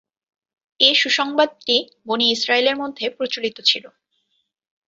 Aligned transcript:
এ 0.79 0.89
সুসংবাদটি 0.95 1.75
বনী 2.05 2.25
ইসরাঈলের 2.31 2.75
মধ্যে 2.77 3.05
প্রচলিত 3.09 3.57
ছিল। 3.65 3.83